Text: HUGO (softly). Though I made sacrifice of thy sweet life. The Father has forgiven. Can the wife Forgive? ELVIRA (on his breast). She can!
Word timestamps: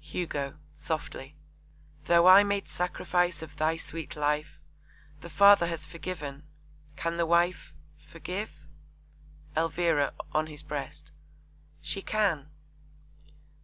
HUGO 0.00 0.56
(softly). 0.74 1.36
Though 2.06 2.26
I 2.26 2.42
made 2.42 2.66
sacrifice 2.66 3.40
of 3.40 3.54
thy 3.56 3.76
sweet 3.76 4.16
life. 4.16 4.60
The 5.20 5.30
Father 5.30 5.68
has 5.68 5.86
forgiven. 5.86 6.42
Can 6.96 7.18
the 7.18 7.24
wife 7.24 7.72
Forgive? 8.00 8.50
ELVIRA 9.54 10.12
(on 10.32 10.48
his 10.48 10.64
breast). 10.64 11.12
She 11.80 12.02
can! 12.02 12.50